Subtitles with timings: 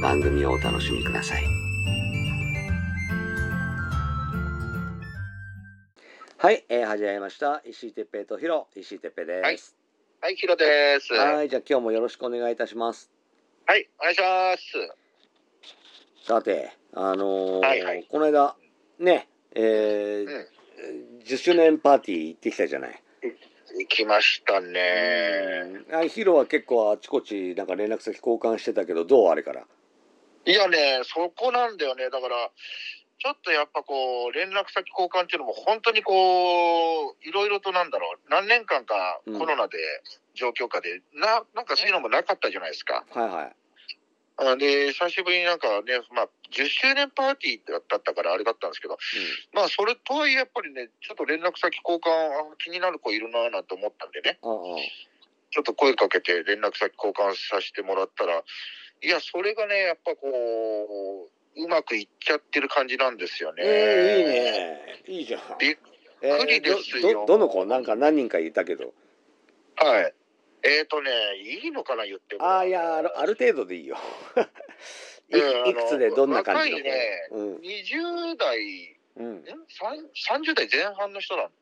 [0.00, 1.44] 番組をお楽しみください。
[6.38, 7.60] はい、えー、始まりました。
[7.66, 9.76] 石井哲平とヒロ、石井哲平です。
[10.22, 11.12] はい、ヒロです。
[11.12, 13.10] はい、じゃあ今日もよろしくお願いいたします
[13.66, 13.90] はい。
[13.98, 16.26] お願いします。
[16.26, 18.56] さて、あのーはいはいこの間、
[18.98, 20.46] ね、えーうん
[21.26, 23.02] 10周年パーティー行ってきたじゃない。
[23.78, 25.82] 行きましたね。
[25.92, 29.66] あヒロは結構あちこちなんか連絡先交換してたけど、どうあれから。
[30.46, 32.10] いやね、そこなんだよね。
[32.10, 32.50] だから、
[33.18, 39.76] ちょっとやっぱこう、連絡先交換っていうのも本当にこう、いろいろとなんだろう、何年間かうんコロナで、
[40.34, 43.04] 状況下で、な、なんかそういうのもなかったじゃないですか。
[43.10, 43.56] はいはい。
[44.38, 48.96] あで、久しぶりになんかね、まあ、10周年パーティーだったからあれだったんですけど、
[49.52, 54.38] まあ、それとはいえやっぱりね、ちょっと連絡先交換、あ気になる子いるなぁなんて思ったんでね。
[54.42, 54.62] うん。
[54.62, 54.78] うんうん
[55.52, 58.44] ちょっと声かけて連絡先交換させてもらったら、
[59.02, 63.62] いや、それがね、やっぱこう、うまくいっちゃってる感じなんですよね。
[63.64, 65.02] えーいいね。
[65.06, 65.40] いいじゃん。
[65.58, 65.76] びっ
[66.22, 67.64] えくりですよどどどの子？
[67.64, 68.92] なんか何人かいたけど。
[69.76, 70.14] はい。
[70.62, 71.10] えっ、ー、とね、
[71.62, 72.44] いいのかな、言っても。
[72.44, 73.96] ああ、いやある、ある程度でいいよ。
[75.32, 77.56] いうんいくつでどんな感じの子、若いねうん。
[77.56, 79.36] 20代、うん。
[79.36, 79.92] んさ
[80.34, 81.54] ん30代前半の人なのか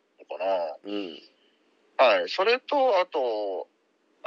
[0.84, 1.14] うん。
[1.96, 2.04] な。
[2.04, 2.28] はい。
[2.28, 3.68] それと、あと、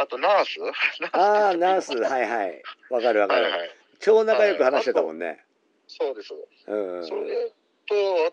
[0.01, 0.59] あとナース？
[1.13, 2.63] ああ、ナース、はいはい。
[2.89, 3.43] わかるわかる。
[3.43, 3.69] はいはい。
[3.99, 5.45] 超仲良く話してたもんね。
[5.87, 6.33] そうです。
[6.67, 7.05] うん。
[7.05, 7.51] それ
[7.85, 7.95] と、
[8.27, 8.31] あ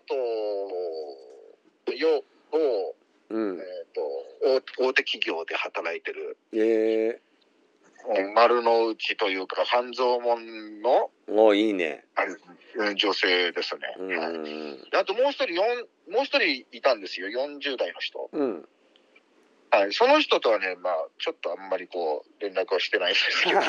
[1.85, 2.95] と、よ、某、
[3.29, 3.63] うんえ。
[3.63, 4.01] ー、と
[4.81, 7.21] 大大手企業で働いてるえ
[8.17, 12.05] うん丸の内というか半蔵門のー、おいいね。
[12.95, 14.17] 女性ですね、うん。
[14.17, 15.61] はいであともう一人四
[16.09, 18.69] もう一人いたんですよ40代の人、うん。
[19.71, 23.63] はい、その人とはね、まあ、ちょっとあんまりこう連絡はしてないんですけど 3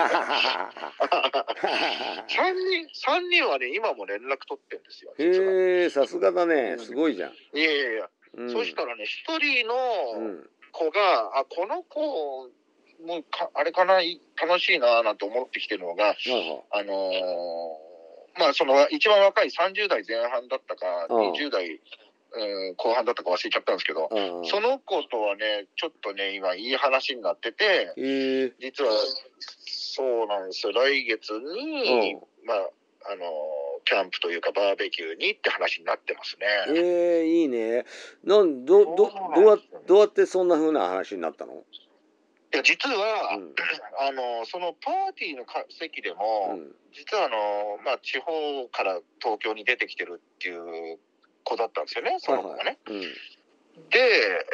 [2.27, 6.79] 人三人はね今も連絡取ってるんですよへえ、さすがだね。
[6.79, 7.33] すごいじゃん。
[7.33, 9.75] いやいやいや、うん、そしたらね一人うの
[10.29, 10.51] ん。
[10.73, 12.49] 子が、あこの子
[13.05, 16.15] もうかあれかない楽しいななんて思ってきてるのがは
[16.71, 17.91] あのー
[18.39, 21.81] まあその一番若い30代前半だったかうん20代、
[22.33, 24.09] うん後半だったか忘れちゃったんですけど。
[24.11, 24.47] うん。
[24.47, 28.53] その子とはねちょっとね今いい話になっててへえ。
[28.61, 28.93] 実は
[29.67, 32.71] そうなんですよ来月に、まあ
[33.13, 33.27] あのー
[33.87, 36.47] キャンプというかバーベキューにって話になってますね。
[36.79, 37.87] ええいいね。
[38.23, 41.55] なんどどどうどうやってそんな風な話になったの？
[42.53, 43.55] いや実は、うん
[43.99, 46.73] あのそのパーティーのか席でうも、ん。
[46.93, 50.99] 実はあの、まあ、地方から東京に出てきてるっていう
[51.45, 52.79] 子だったんですよね、その子がね。
[52.87, 53.01] うん。
[53.01, 53.07] で、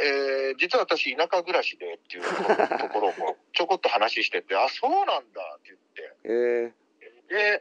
[0.03, 5.77] えー実は私、田舎暮らしでっていうところ もちょこっと話してて、あ、そうなんだって
[6.25, 6.73] ええ
[7.31, 7.61] 言っ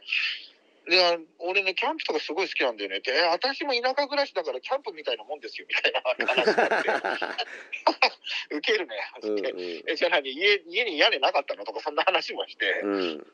[0.86, 11.64] で俺ね、キャンプとかすごい好きなんだよねって、え私も田舎暮らしだからキャンプみたいなもんですよみたいな話になって、 ウケるね、うんってえじゃあ何家、家に屋根なかったの？
[11.64, 13.26] とか、そんな話もして、うんうん。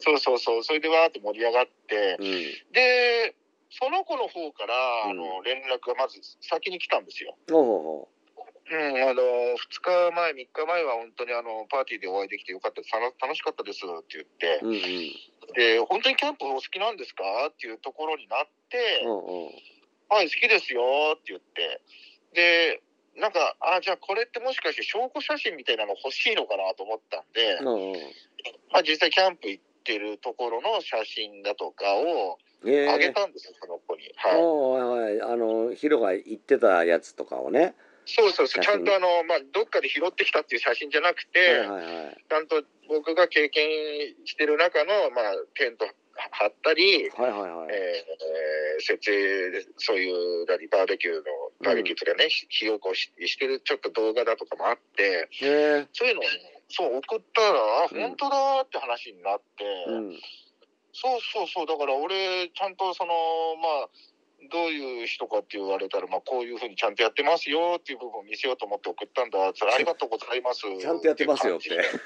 [0.00, 2.72] そうそうそう、それでわーって盛り上がって、うん。
[2.72, 3.34] で、
[3.78, 4.74] その子の方から、
[5.06, 5.10] うん。
[5.10, 7.36] あの連絡がまず先に来たんですよ。
[7.50, 8.08] ほうほ
[8.72, 14.60] うん、あの2日前、3日前は本当にあのパーティーでお会いできてよかった楽しかったですって言って。
[14.62, 14.80] う、うんうん。
[15.52, 17.24] で、本当にキャンプお好きなんですか？
[17.50, 19.50] っていうところになって、うんうん。
[20.08, 20.82] はい、好きですよ
[21.16, 21.80] って言って、
[22.32, 22.82] で、
[23.16, 28.00] なんか、あ、じゃあこれってもしかして証拠写真みたいなの欲しいのかなと思ったんで、うんうん。
[28.72, 34.12] まあ実際キャンプ行ってるところの写真だとかをええあげたんですよ、その子に。
[34.16, 34.40] はい。
[34.40, 37.74] はいはいあのヒロが言ってたやつとかをね。
[38.04, 42.24] そうそうそう、ちゃんとあの、まあ、どっかで拾ってきたっていう写真じゃなくて、はいはいはい。
[42.28, 43.68] ちゃんと僕が経験
[44.24, 47.68] してる中の、まあ、テント張ったり、はいはいはい。
[47.72, 51.22] えー、設営で、そういう、何、バーベキューの、
[51.64, 55.28] バーベキューとかね、ひ火起こししてるちょっと動画だとかもあって。
[55.92, 56.28] そういうのをね、
[56.68, 60.18] そう送ったら、あ、うん本当だって話になって、うん。
[60.92, 63.12] そうそうそう、だから俺、ちゃんとその、
[63.56, 63.88] まあ、
[64.50, 69.38] どういう人かって言われたら、まあ、こういうふうにちゃんとやってますよっていう部分を見せようと思って送ったんだ。
[69.38, 70.62] ありがとうございます。
[70.62, 72.00] ちゃんとやってますよっていう感じ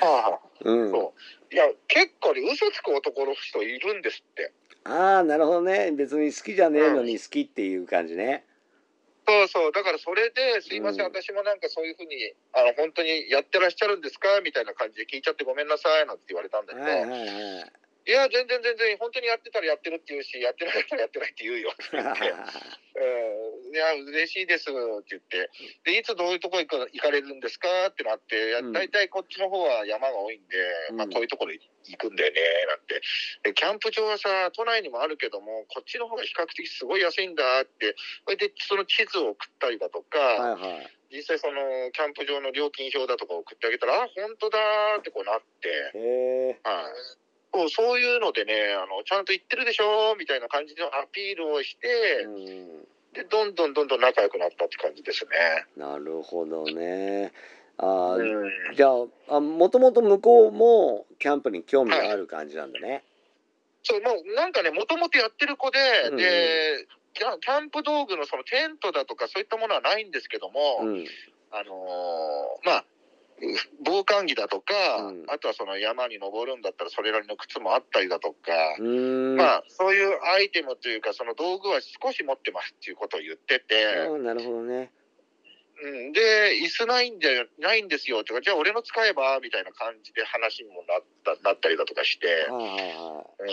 [0.00, 0.04] で。
[0.04, 0.90] はうん。
[0.90, 1.14] そ
[1.50, 4.52] ういや、結構ね、嘘つく男の人いるんですって。
[4.84, 5.92] ああ、なるほどね。
[5.92, 8.44] 別に好きじゃねえのに好きっていう感じね。
[9.26, 14.40] そうそう、だからそれで、すいません、うん私もなんかそういうふうに、あの、本当にやってらっしゃるんですか？
[14.44, 17.26] みたいな感じで聞いちゃってごめんなさい、なんて言われたんだけど、はいはいは
[17.66, 17.72] い。
[18.06, 24.72] いや、全然全然、本当にやってたらやってるって言うし、やってなかったらやってないって言うよ って言って、うん、いや、嬉しいですっ
[25.02, 25.50] て言って、
[25.82, 30.56] で、いつどういうとこ行か行かれるんですかってなって、うん大体こっちの方は山が多いんで、
[30.92, 33.00] まあうんこういうところ行くんだよね、なんて。
[33.42, 40.96] で、キャンプ場はさ、都内にもあるけども、こっちの方が比較的すごい安いんだって、それでその地図を送ったりだとか、はいはい。
[41.10, 45.68] 実際そのキャンプ場の料金表だとか送ってあげたら、あ、本当だーってこうなって。
[46.62, 47.15] はい。
[47.56, 52.84] そうそういうのでね、あの、ちゃんと言ってるでしょみたいな感じのアピールをして、うん。
[53.14, 55.64] で、どんどんどんどん仲良くなったって感じですね。
[55.76, 57.32] なるほどね。
[57.78, 58.50] ああ、うん。
[58.74, 63.02] じゃあ、あもともと向こうもキャンプに興味がある感じなんだね。
[63.82, 65.78] そう、もうなんかね、もともとやってる子で、
[66.08, 71.06] うんうんで、キャンキャンプ道具のそのテントだとかそういったものはないんですけども、うん。
[71.52, 72.84] あのーまあ、
[73.84, 78.76] 防寒着だとか、うんあとはその山に登るんだったらそれなりの靴もあったりだとか。
[78.80, 84.90] まあ、そういうアイテムというか、その道具は少し持ってますっていうことを言ってて、あなるほどね。
[85.82, 93.46] うん、で、椅子ないんで、ないんですよとか、じゃあ俺の使えばみたいな感じで話にもなったなったりだとかして、うん、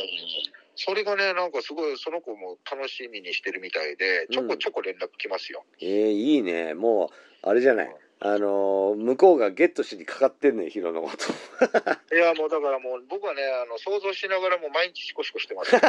[0.75, 5.65] それがね、なんかすごいその子も楽しみにしてるみたいで、ちょこちょこ連絡来ますよ。
[5.79, 5.85] い。
[5.85, 6.73] えー、いいね。
[6.73, 7.11] も
[7.43, 7.95] う、あれじゃない。
[8.19, 11.25] あのー向こうがゲットしにかかってんねん、ヒロのこと。
[12.15, 15.81] いや、もうだからもう僕はね、あの想像しながらもう毎日シコシコしてますよ。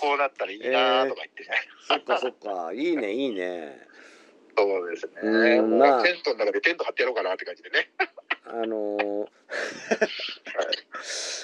[0.00, 1.50] こうなったらいいなとか言ってね。
[1.88, 2.72] そっかそっか。
[2.72, 3.86] いいね、いいね。
[4.56, 5.60] そうですね。
[5.62, 7.90] まあテントの中でテント張ってやろうかなって感じでね。
[8.46, 9.28] あのー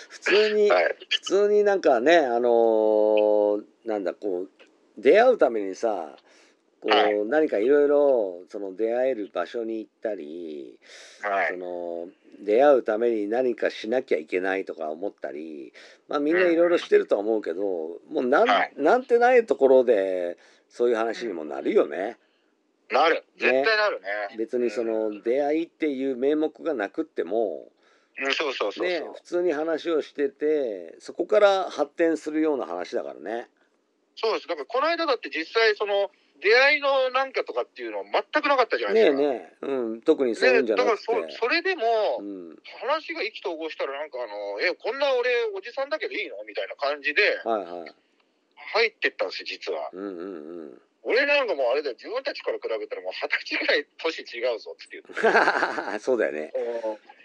[0.08, 0.96] 普通に、はい。
[1.08, 4.50] 普通になんかね、あのーなんだ、こう、
[4.98, 6.16] 出会うためにさ、
[6.86, 10.78] こう、はい何かいろいろ、その出会える場所に行ったり、
[11.20, 11.56] そはい。
[11.56, 12.08] の、
[12.40, 15.72] 出会うために何かしなきゃいけないとか思ったり、
[16.08, 20.36] まあみんないろいろしてるとは思うけど、もうなん、はいなんてないところで、
[20.68, 22.18] そういう話にもなるよね。
[22.90, 23.24] なる。
[23.36, 24.36] 絶対なるね。
[24.38, 27.68] 別にその出会いっていう名目がなくっても、
[28.18, 28.86] うん、そうそうそうそう。
[28.86, 33.48] ね、普通に話をしててそこから発展するような話だからね。
[34.14, 34.46] そうです。
[34.46, 36.10] だからこの間だって実際その
[36.42, 39.16] 出会いのなんかとかっていうのは全くなかったじゃないですか。
[39.16, 41.32] ねえねえ、うん、特にそういうんじゃだからなくて。
[41.32, 41.82] そそれでも、
[42.20, 47.42] うん、話が意気投合したらなんかあの、え、こんな俺おじさんだけどいいのみたいな感じで。
[48.66, 49.90] 入ってったんですよ、実は。
[49.92, 50.22] うんうんう
[50.74, 50.82] ん。
[51.02, 55.98] 俺なんかもうあれだよ、自分たちから比べたらもう二十歳ぐらい年違うぞって言って。
[56.02, 56.52] そうだよね。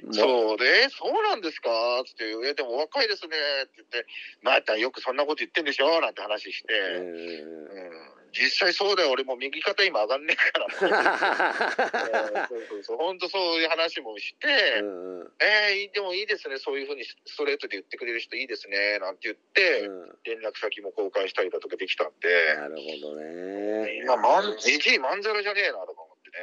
[0.04, 1.70] もそうで、えそうなんですか
[2.06, 4.06] つって、え、でもお若いですねって言って、
[4.44, 12.48] またよくそんなこと言ってんでしょなんて話して、ううん実際そうだよ、俺もう右肩今上がんねえから。
[12.48, 14.48] そうそうそう、本当そういう話もして、
[14.80, 23.98] うんうんえーでもいいですね、そういうふうにストレートで言ってくれる人いいですね、なんて言って、うん連絡先も交換したりだとかできたんで、なるほどね。
[24.04, 26.38] 今、まん、じじいまんざらじゃねえなとか思ってね、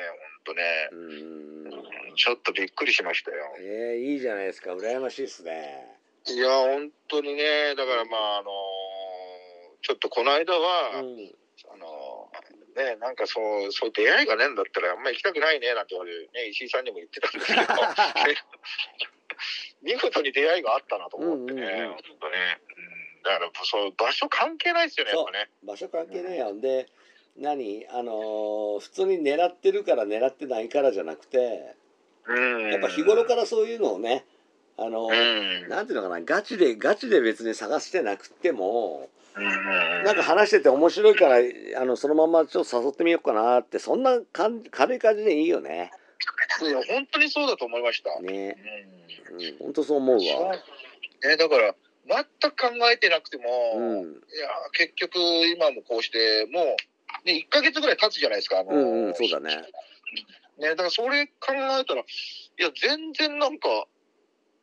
[0.45, 0.97] 本当ね、う
[2.11, 2.14] ん。
[2.16, 3.37] ちょっとびっくりしましたよ。
[3.61, 4.75] えー、いいじゃないですか。
[4.75, 5.87] 羨ましいですね。
[6.26, 8.50] いや、本当にね、だからまあ、あの
[9.83, 11.35] ちょっとこの間は、うん。
[12.78, 17.61] ね、なんかそう、そういう出会いがねえんだったら、あんまり行きたくないね、なんて言われる、ね、石井さんにも言ってたんですけど、
[19.82, 21.88] 見事に出会いがあったなと思ってね、うんうんうん。
[21.90, 22.61] 本当ね。
[22.76, 22.80] う
[23.20, 23.23] ん。
[23.23, 25.50] だから、そう、場所関係ないですよね、やっぱね。
[25.64, 26.61] 場所関係ないやん。
[26.61, 26.87] で
[27.37, 27.87] 何？
[27.90, 31.75] あのー普通に狙ってるから狙ってないからじゃなくて
[32.26, 32.73] うん。
[32.73, 34.25] やっぱ日頃からそういうのをね
[34.78, 35.08] あの。
[35.68, 39.44] なんていうのかなガチでガチで別に探してなくてもうん。
[40.04, 41.37] なんか話してて面白いから
[41.80, 45.90] あのそのままちょっと誘ってみようかなってそんなかん軽い感じでいいよね
[46.61, 48.20] いや、本当にそうだと思いました。
[48.20, 48.56] ね
[49.30, 49.40] うん。
[49.40, 50.56] うん本当そう思うわ
[51.23, 51.75] ね、だから、
[52.40, 53.44] 全く考えてなくても、
[53.76, 55.18] うんいや、結局、
[55.54, 59.56] 今もこうして、もう、ね、1ヶ月ぐらい経つじゃないですか、あのうんうんそうだね
[60.58, 62.04] ね、だからそれ考えたら、い
[62.58, 63.87] や、全然なんか、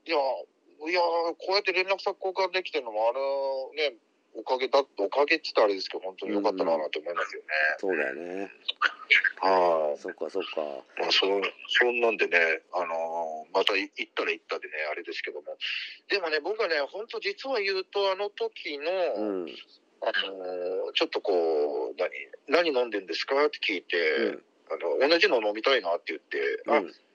[0.05, 3.97] いや、いや、こうやって連絡先交換できてるのも、あのね、
[4.35, 7.47] おかげだ、おかげって言ったらあれですけど、本当に良かったな、なんて思いますよね。
[7.79, 8.51] そうだよね。
[9.39, 10.61] はい、そっかそっか。
[10.99, 11.25] まあ、そ
[11.69, 12.37] そんなんでね、
[12.73, 15.57] あのーまたい行ったら行ったでね、あれですけども。
[16.09, 19.55] でもね、僕はね、本当実は言うと、あの時の、うん。
[20.03, 21.95] あのーちょっとこう、
[22.47, 24.43] 何、何飲んでんですかって聞いて、うん。
[24.69, 26.93] あの、同じの飲みたいなって言って、あ、うん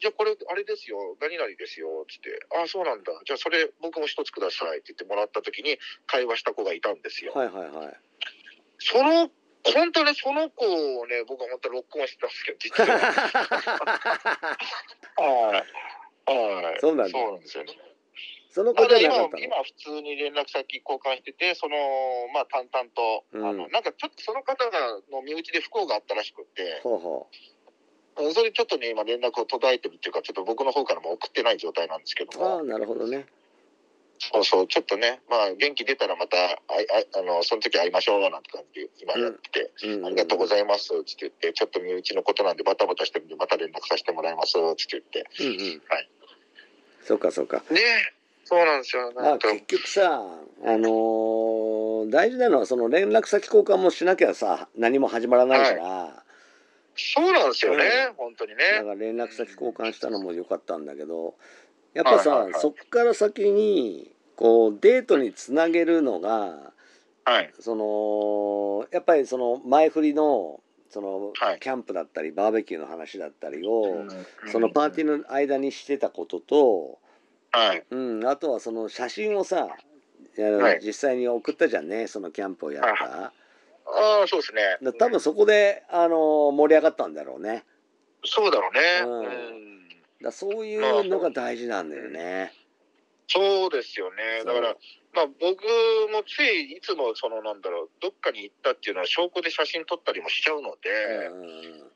[0.00, 7.32] じゃあこれ、あれですよ、何々ですよ、つって、あそうなんだ、じゃあそれ僕も一つくださいって言ってもらった時に会話した子がいたんですよ。
[7.34, 7.96] はいはいはい。
[8.78, 9.30] その、
[9.62, 12.96] 本当ね、その子をね、僕は本当ロックオンしてたんですけど、実は。
[15.20, 15.64] はい。
[16.32, 16.80] はい。
[16.80, 17.74] そうなんですよね。
[18.52, 19.42] その子まだ今じゃなかったの？
[19.44, 21.76] 今普通に連絡先交換してて、その、
[22.34, 27.50] まあ淡々と、うんあの、なんかちょっとその方がの身内で不幸があったらしくって、ほうほうん
[28.32, 32.44] それちょっとね、今連絡を途絶えてるっていうか、ちょっと僕の方からも送ってない状態なんですけどう。
[32.44, 33.26] ああ、も、なるほどね。
[34.18, 36.58] そうそう、ちょっとね、まあ元気出たらまた、あい
[37.14, 40.06] ああの、その時会いましょう、なんて感じで今やってて、うん。
[40.06, 45.24] ありがとうございます、つって言って、ちょっと身内のことなんでバタバタしてるんで、また連絡させてもらいます、つって言って。
[45.40, 45.82] うんうん。
[45.88, 46.08] はい。
[47.02, 47.62] そっかそっか。
[47.70, 47.80] ね
[48.44, 49.12] そうなんですよ。
[49.14, 50.22] まあ結局さ、
[50.64, 56.24] あのー大事なのはその連絡先交換もしなきゃさ、何も始まらないから、
[57.14, 58.78] そうなんですよね、うん本当にだね。
[58.78, 61.34] から連絡先交換したのも良かったんだけど、
[61.94, 66.72] やっぱさ、はいはいはいそっから先に、こう、デートにつなげるのが、
[67.24, 67.52] はい。
[67.60, 74.06] その、やっぱりその前振りの、その、はいキャンプだったり、バーベキューの話だったりを、
[74.50, 76.98] そのーパーティーの間にしてたことと、
[77.52, 77.84] はい。
[77.90, 79.68] うん、あとはその写真をさ、
[80.82, 83.32] 実際に送ったじゃんね、そのキャンプをやった。
[83.94, 84.78] ああ、そうですね。
[84.82, 87.64] だ多分そこで、あの盛り上がったんだろうね。
[88.24, 88.80] そうだろうね。
[89.04, 89.70] うんうん
[90.22, 92.52] だそういうのが大事なんだよね。
[93.26, 94.44] そうですよね。
[94.44, 94.76] だから
[95.14, 95.62] まあ僕
[96.12, 100.90] もついいつもそのなんだろう、どっかに行ったっていうのは証拠で写真撮ったりもしちゃうので、
[101.26, 101.90] うんうん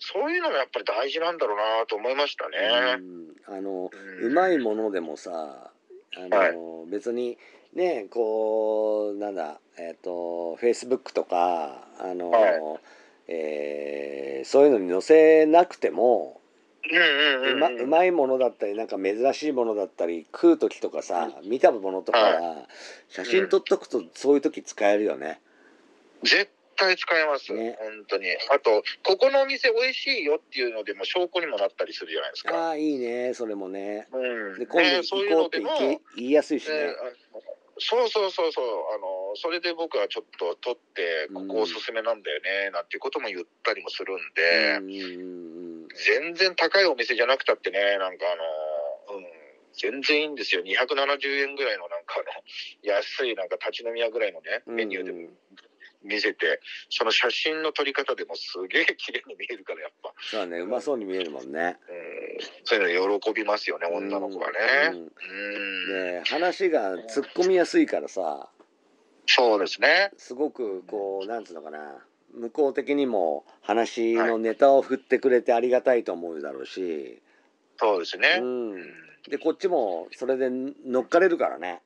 [0.00, 3.04] そういうのもやっぱり大事なんだろうなと思いましたうね。
[3.04, 5.72] んあのうんうまいものでもさ
[6.16, 6.54] あの、はい
[6.88, 7.36] 別に
[7.74, 12.80] ねこうなんだえっ、とフェイスブックとかあの、は
[13.28, 16.40] えーそういうのに載せなくても
[16.90, 22.68] うんうんうんうまいものだったりなんか珍しいものだったり食う時とかさ見たものとかは
[23.08, 25.40] 写真撮っとくとそういう時使えるよね。
[26.22, 28.26] 絶対使えます、ね本当に。
[28.54, 32.56] あと、ここのお店美味しいよっていうのでも証拠にもなったりするじゃないですか。
[32.56, 34.08] ああいいねそれもね。
[34.12, 34.58] うん。
[34.58, 36.94] で今度ねそういう行こうって言いやすいしねね。
[37.78, 44.80] あそうそうそうそう、あの、それで僕はちょっと取って、ここおすすめなんだよね、なんていうことも言ったりもするんで、
[45.94, 48.26] 全然高いお店じゃなくたってね、なんか
[49.08, 49.24] あの、うん、
[49.72, 50.62] 全然いいんですよ。
[50.62, 52.42] 270円ぐらいのなんかあの、
[52.82, 55.30] 安いなんか立ち飲み屋ぐらいのね、うんメニューでも
[56.02, 61.76] 見せて、その写真の撮り方でもすげえ綺麗に見えるから、やっぱ、そうだねうまそうに見えるもんね。
[61.88, 64.56] うん、そういうの喜びますよね、女の子はね。
[64.92, 65.68] うんうん。
[65.88, 68.48] で話が突っ込みやすいからさ
[69.26, 70.10] そうですね。
[70.16, 71.98] すごくこうなんつうのかな
[72.34, 77.20] 向こう的にも話のネタを振ってくれてありがたいと思うだろうし、
[77.78, 78.38] そうですね。
[78.40, 78.74] うん、
[79.28, 81.82] でこっちもそれで乗っかれるからね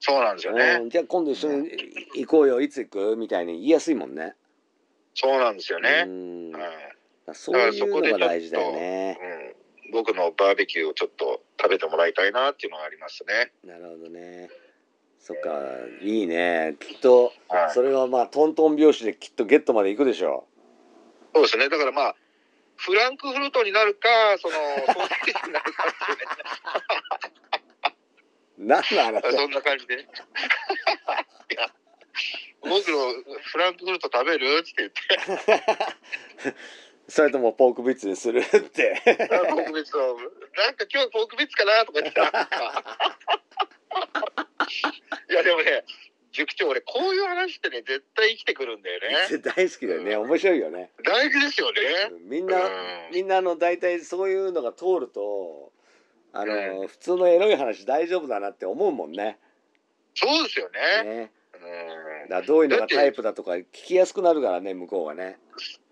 [0.00, 0.78] そうなんですよね。
[0.80, 1.70] うん、じゃあ今度一緒に
[2.16, 3.16] 行こうよいつ行く？
[3.16, 4.34] みたいに言いやすいもんね。
[5.14, 6.04] そうなんですよね。
[6.06, 6.52] うん、
[7.34, 9.18] そういうのが大事だよね。
[9.86, 13.52] うん、僕のバーベキューをちょっと食べてもらいたいなっていうのがありますね。
[13.64, 14.48] なるほどね。
[15.18, 15.50] そっか
[16.00, 20.46] いいねきっとはい、それはまあトントン拍子できっとゲットまで行くでしょ
[21.34, 21.68] そうですね。
[21.68, 22.16] だからまあ、
[22.76, 27.39] フランクフルトになるか、その、ソーセージになるかっていうね。
[28.60, 28.66] う。
[28.66, 29.32] 何の話だ？
[29.32, 29.94] そんな感じで。
[29.94, 29.98] い
[31.54, 31.72] や、
[32.62, 33.12] 僕の
[33.42, 34.58] フランクフルト食べる？
[34.58, 36.54] って言って、
[37.08, 38.40] それともポークビッツにする？
[38.40, 39.02] って。
[39.06, 40.16] あポークビッツを、
[40.56, 42.28] なんか今日ポークビッツかなとか言ってた。
[45.28, 45.84] いや、でもね、
[46.32, 49.38] 塾長、俺、こういう話ってね、絶対生きてくるんだよね。
[49.42, 50.16] 大好きだよね。
[50.16, 50.92] 面白いよね。
[51.04, 51.80] 大事ですよね。
[52.20, 52.68] みんな、う
[53.10, 55.72] んみんなあの大体そういうのが通ると、
[56.32, 59.38] あの、う普通のエロい話大丈夫だなって思うもんね。
[60.14, 61.04] そうですよね。
[61.04, 61.32] ね。
[61.54, 65.38] うんらどういうのがタイプだとか聞きやすくなるからね、向こうがね。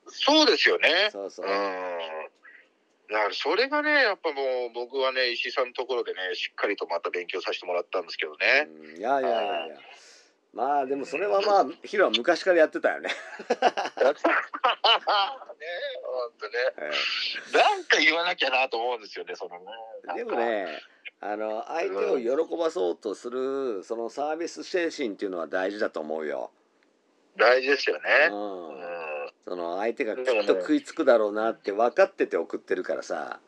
[0.07, 1.09] そうですよね。
[1.13, 1.53] そうそううん。。
[3.11, 8.69] だからそれがね、やっぱもう僕はね、石井さんのところでね、しっかりとまた勉強させてもらったんですけどね。
[8.95, 9.77] うんいやいやいやいや。
[10.55, 13.09] まあでもそれはまあヒロは昔からやってたよね。
[13.09, 13.15] ね
[13.99, 14.05] 本
[16.41, 16.53] 当ね。
[16.79, 19.65] えなんか言わなきゃなと思うんですよね、そのね。
[20.15, 20.67] えでもね
[21.21, 26.51] あの相手を喜ばそうとするそのサービス精神っていうのは大事だと思うよ。
[27.37, 28.01] 大事ですよね。
[28.31, 33.39] ううんん、その相手がきっと食いつくだろうなって分かってて送ってるからさ、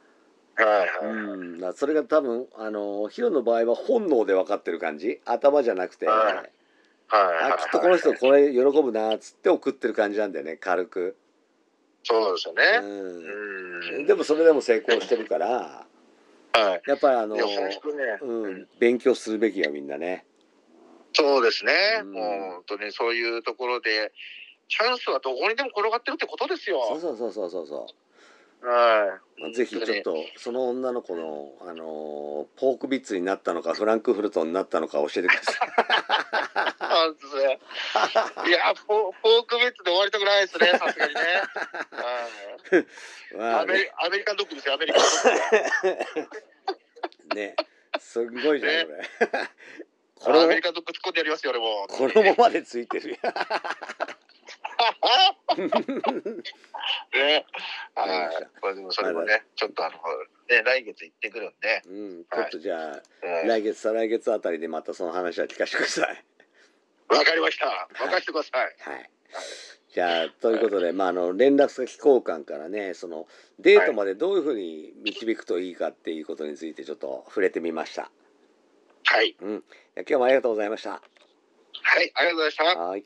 [0.56, 0.88] はいはい。
[1.06, 5.20] うん、それが多分あのヒロの場合は本能で分かってる感じ？
[5.24, 6.50] 頭じゃなくて、はい
[7.10, 11.16] はいはいあきっとこの人これ喜ぶなっつって送ってる感じなんだよね軽く、
[12.04, 12.62] そうですよね。
[12.80, 14.06] う、うんん。
[14.06, 15.86] でもそれでも成功してるから
[16.52, 16.82] はい。
[16.86, 17.42] やっぱりあのね。
[18.22, 20.24] うん、勉強するべきよみんなね
[21.12, 21.72] そうですね。
[22.02, 24.12] うんもう本当にそういうところで、
[24.68, 26.80] チャンスはどこにでも転がってるってことですよ。
[26.88, 27.86] そうそうそうそうそうそ
[28.62, 36.79] うはまあぜひちょっとその女の子の、あのーポークビッツになったのかフランクフルトになったのか教えてください。
[37.14, 37.58] ですね。
[38.48, 41.20] いや、フォフォークベッツで終わりたくないですね、さすがにね。
[43.60, 45.08] アメリねアメリカンドッグですよ、アメリカンド
[45.88, 46.28] ッ
[47.28, 47.34] グ。
[47.34, 47.56] ね
[47.98, 50.40] すごいじゃんねこれ。
[50.44, 51.86] アメリカンドッグ突っ込んでやりますよ、俺も。
[51.88, 53.16] 衣までついてるよ。
[57.12, 57.46] ね。
[57.94, 58.48] はい。
[58.60, 59.96] これでもそれもね、ちょっとあの、
[60.48, 63.02] ね、来月行ってくるんで、うん、ちょっとじゃあ、
[63.42, 66.24] うん来月再来月あたりでまたその話は聞かせてください。
[67.10, 67.88] わかりました。
[67.98, 68.90] 任せてください。
[68.90, 69.10] はい。
[69.92, 73.26] じゃあということで、まあ、あの連絡先交換からねその
[73.58, 78.10] デートまでどういうふうに導くといいかっていうことについてちょっと触れてみました。
[79.04, 79.36] はい。
[79.40, 79.64] うん、
[79.96, 80.90] 今日もありがとうございました。
[80.90, 80.98] は
[82.00, 82.80] い、ありがとうございました。
[82.80, 83.04] はい。